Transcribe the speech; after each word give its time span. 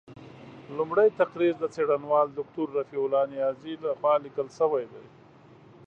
لومړۍ 0.77 1.09
تقریض 1.21 1.55
د 1.59 1.65
څېړنوال 1.75 2.27
دوکتور 2.37 2.67
رفیع 2.77 3.01
الله 3.03 3.23
نیازي 3.33 3.73
له 3.83 3.91
خوا 3.99 4.13
لیکل 4.25 4.47
شوی 4.57 4.85
دی. 4.91 5.05